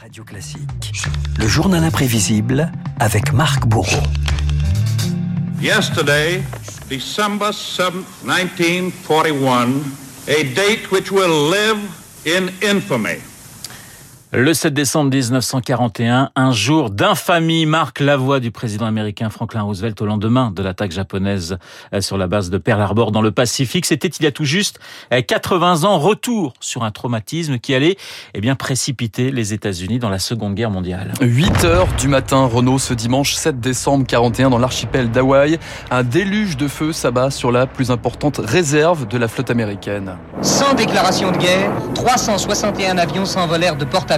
[0.00, 0.92] Radio Classique.
[1.38, 4.02] Le journal imprévisible avec Marc Bourreau.
[5.60, 6.42] Yesterday,
[6.88, 7.92] December 7,
[8.24, 9.68] 1941,
[10.26, 11.78] a date which will live
[12.24, 13.18] in infamy.
[14.32, 20.00] Le 7 décembre 1941, un jour d'infamie marque la voix du président américain Franklin Roosevelt
[20.00, 21.58] au lendemain de l'attaque japonaise
[21.92, 23.86] euh, sur la base de Pearl Harbor dans le Pacifique.
[23.86, 24.78] C'était il y a tout juste
[25.10, 27.96] 80 euh, ans, retour sur un traumatisme qui allait
[28.32, 31.12] eh bien, précipiter les États-Unis dans la Seconde Guerre mondiale.
[31.20, 35.58] 8 heures du matin, Renault, ce dimanche 7 décembre 41 dans l'archipel d'Hawaï.
[35.90, 40.16] Un déluge de feu s'abat sur la plus importante réserve de la flotte américaine.
[40.40, 44.12] Sans déclaration de guerre, 361 avions s'envolèrent de porte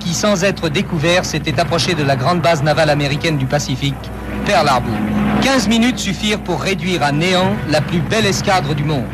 [0.00, 3.94] qui, sans être découvert, s'était approché de la grande base navale américaine du Pacifique,
[4.46, 4.94] Pearl Harbor.
[5.42, 9.04] 15 minutes suffirent pour réduire à néant la plus belle escadre du monde.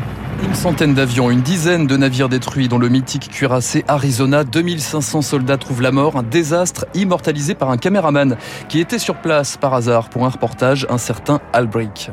[0.43, 4.43] Une centaine d'avions, une dizaine de navires détruits dont le mythique cuirassé Arizona.
[4.43, 6.15] 2500 soldats trouvent la mort.
[6.15, 8.37] Un désastre immortalisé par un caméraman
[8.69, 12.11] qui était sur place par hasard pour un reportage, un certain Albrecht.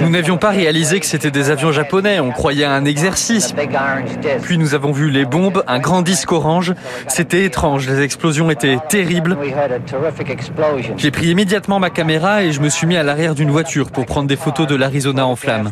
[0.00, 3.54] Nous n'avions pas réalisé que c'était des avions japonais, on croyait à un exercice.
[4.42, 6.74] Puis nous avons vu les bombes, un grand disque orange.
[7.08, 9.36] C'était étrange, les explosions étaient terribles.
[10.96, 14.06] J'ai pris immédiatement ma caméra et je me suis mis à l'arrière d'une voiture pour
[14.06, 15.70] prendre des photos de l'Arizona en flammes.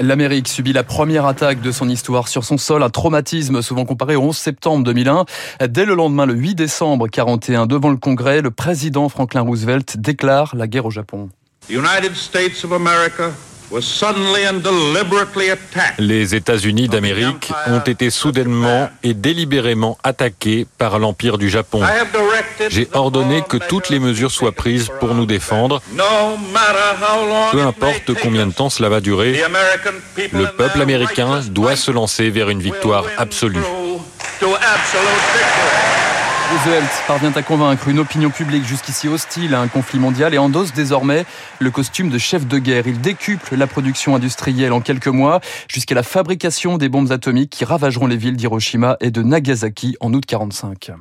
[0.00, 4.16] L'Amérique subit la première attaque de son histoire sur son sol, un traumatisme souvent comparé
[4.16, 5.24] au 11 septembre 2001.
[5.68, 10.54] Dès le lendemain, le 8 décembre 41, devant le Congrès, le président Franklin Roosevelt déclare
[10.56, 11.28] la guerre au Japon.
[15.98, 21.82] Les États-Unis d'Amérique ont été soudainement et délibérément attaqués par l'Empire du Japon.
[22.68, 25.82] J'ai ordonné que toutes les mesures soient prises pour nous défendre.
[27.52, 29.42] Peu importe combien de temps cela va durer,
[30.32, 33.62] le peuple américain doit se lancer vers une victoire absolue.
[36.64, 40.72] Roosevelt parvient à convaincre une opinion publique jusqu'ici hostile à un conflit mondial et endosse
[40.72, 41.24] désormais
[41.58, 42.86] le costume de chef de guerre.
[42.86, 47.64] Il décuple la production industrielle en quelques mois jusqu'à la fabrication des bombes atomiques qui
[47.64, 50.92] ravageront les villes d'Hiroshima et de Nagasaki en août 45.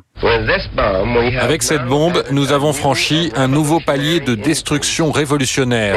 [1.39, 5.95] Avec cette bombe, nous avons franchi un nouveau palier de destruction révolutionnaire.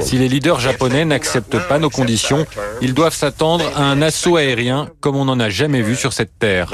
[0.00, 2.46] Si les leaders japonais n'acceptent pas nos conditions,
[2.80, 6.38] ils doivent s'attendre à un assaut aérien comme on n'en a jamais vu sur cette
[6.38, 6.70] terre.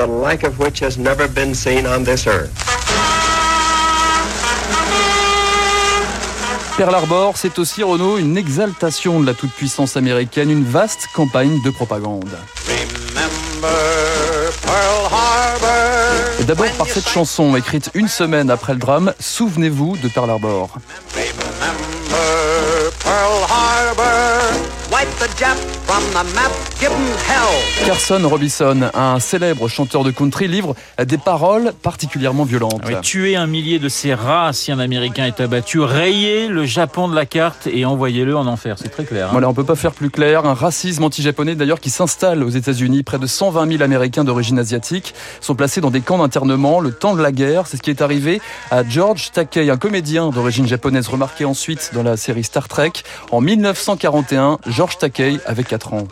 [6.76, 11.70] Pearl Harbor, c'est aussi, Renault, une exaltation de la toute-puissance américaine, une vaste campagne de
[11.70, 12.28] propagande.
[16.46, 20.78] D'abord par cette chanson écrite une semaine après le drame, Souvenez-vous de Pearl Harbor.
[27.86, 30.74] Carson Robinson, un célèbre chanteur de country, livre
[31.04, 32.82] des paroles particulièrement violentes.
[33.02, 37.14] tuer un millier de ces rats si un Américain est abattu, rayer le Japon de
[37.14, 38.76] la carte et envoyer-le en enfer.
[38.78, 39.26] C'est très clair.
[39.26, 39.32] Hein.
[39.32, 40.44] Voilà, on peut pas faire plus clair.
[40.44, 43.04] Un racisme anti-japonais d'ailleurs qui s'installe aux États-Unis.
[43.04, 47.14] Près de 120 000 Américains d'origine asiatique sont placés dans des camps d'internement le temps
[47.14, 47.68] de la guerre.
[47.68, 48.40] C'est ce qui est arrivé
[48.72, 52.92] à George Takei, un comédien d'origine japonaise remarqué ensuite dans la série Star Trek.
[53.30, 56.08] En 1941, George Takei avait 4 ans.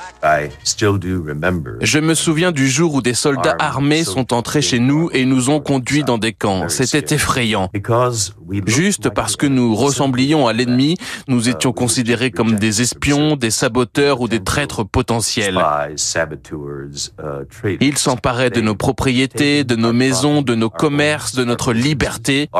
[1.80, 5.48] Je me souviens du jour où des soldats armés sont entrés chez nous et nous
[5.48, 6.68] ont conduits dans des camps.
[6.68, 7.70] C'était effrayant.
[8.66, 10.96] Juste parce que nous ressemblions à l'ennemi,
[11.28, 15.58] nous étions considérés comme des espions, des saboteurs ou des traîtres potentiels.
[17.80, 22.50] Ils s'emparaient de nos propriétés, de nos maisons, de nos commerces, de notre liberté,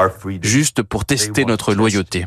[0.43, 2.27] juste pour tester notre loyauté.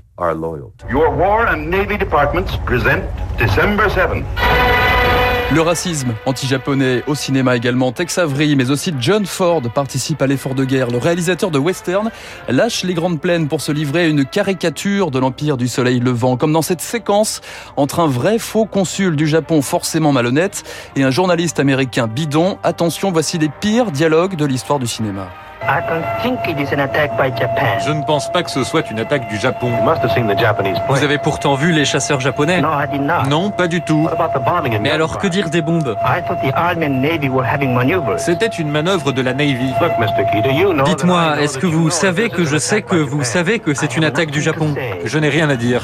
[5.53, 7.91] Le racisme anti-japonais au cinéma également.
[7.91, 10.89] Tex Avery, mais aussi John Ford participe à l'effort de guerre.
[10.89, 12.11] Le réalisateur de western
[12.49, 16.35] lâche les grandes plaines pour se livrer à une caricature de l'empire du soleil levant,
[16.35, 17.41] comme dans cette séquence
[17.77, 20.63] entre un vrai faux consul du Japon forcément malhonnête
[20.95, 22.57] et un journaliste américain bidon.
[22.63, 25.29] Attention, voici les pires dialogues de l'histoire du cinéma.
[27.85, 29.71] Je ne pense pas que ce soit une attaque du Japon.
[30.87, 32.61] Vous avez pourtant vu les chasseurs japonais.
[33.29, 34.07] Non, pas du tout.
[34.81, 35.95] Mais alors que dire des bombes?
[38.17, 39.73] C'était une manœuvre de la Navy.
[40.85, 44.31] Dites-moi, est-ce que vous savez que je sais que vous savez que c'est une attaque
[44.31, 44.73] du Japon.
[45.03, 45.83] Je n'ai rien à dire.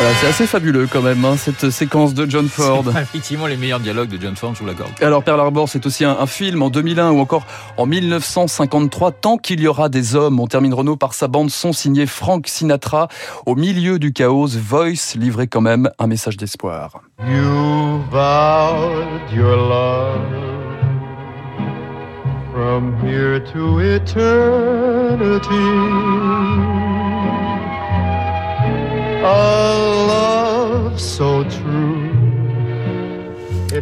[0.00, 2.84] Voilà, c'est assez fabuleux quand même, hein, cette séquence de John Ford.
[2.98, 4.92] Effectivement, les meilleurs dialogues de John Ford, je vous l'accorde.
[5.02, 7.44] Alors, Pearl Harbor, c'est aussi un, film en 2001 ou encore
[7.76, 9.12] en 1953.
[9.12, 12.46] Tant qu'il y aura des hommes, on termine Renault par sa bande son signée Frank
[12.48, 13.08] Sinatra.
[13.44, 17.02] Au milieu du chaos, Voice livrait quand même un message d'espoir.
[17.28, 20.16] You vowed your love
[22.54, 24.30] from here to eternity.
[31.00, 32.30] So true.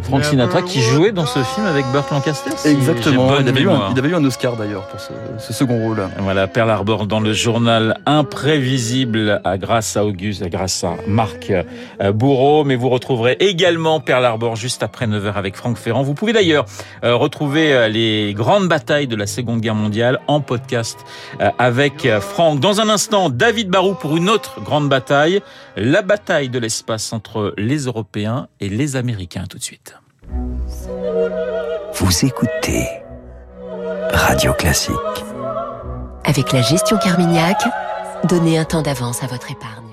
[0.03, 2.51] Frank Sinatra qui jouait dans ce film avec Burt Lancaster.
[2.65, 3.31] Exactement.
[3.39, 6.07] Il avait, eu un, il avait, eu un, Oscar d'ailleurs pour ce, ce, second rôle.
[6.19, 12.11] Voilà, Pearl Harbor dans le journal imprévisible à, grâce à Auguste, grâce à Marc euh,
[12.11, 12.63] Bourreau.
[12.63, 16.03] Mais vous retrouverez également Pearl Harbor juste après 9h avec Franck Ferrand.
[16.03, 16.65] Vous pouvez d'ailleurs
[17.03, 20.99] euh, retrouver euh, les grandes batailles de la Seconde Guerre mondiale en podcast
[21.57, 22.59] avec Franck.
[22.59, 25.41] Dans un instant, David Barou pour une autre grande bataille,
[25.79, 29.45] la bataille de l'espace entre les Européens et les Américains.
[29.49, 29.95] Tout de suite.
[31.93, 32.85] Vous écoutez
[34.11, 34.93] Radio Classique.
[36.25, 37.57] Avec la gestion Carmignac,
[38.25, 39.88] donnez un temps d'avance à votre épargne.